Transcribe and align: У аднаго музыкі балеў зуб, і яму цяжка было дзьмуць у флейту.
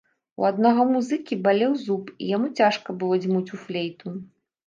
У 0.43 0.45
аднаго 0.51 0.85
музыкі 0.93 1.37
балеў 1.47 1.75
зуб, 1.83 2.09
і 2.23 2.31
яму 2.35 2.47
цяжка 2.61 2.97
было 3.03 3.19
дзьмуць 3.27 3.53
у 3.59 3.59
флейту. 3.67 4.15